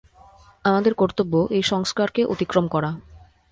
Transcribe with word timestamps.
আমাদের 0.65 0.93
কর্তব্য, 0.93 1.33
এই 1.49 1.63
সংস্কারকে 1.63 2.21
অতিক্রম 2.25 2.65
করা। 2.67 2.91